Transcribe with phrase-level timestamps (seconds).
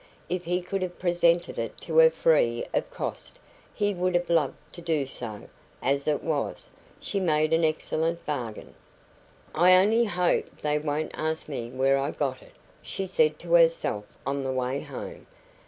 [0.29, 3.37] If he could have presented it to her free of cost,
[3.71, 5.47] he would have loved to do so;
[5.79, 8.73] as it was, she made an excellent bargain.
[9.53, 14.05] "I only hope they won't ask me where I got it," she said to herself
[14.25, 15.27] on the way home.